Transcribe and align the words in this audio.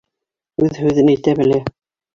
Үҙ 0.67 0.81
һүҙен 0.85 1.15
әйтә 1.15 1.39
белә. 1.43 1.65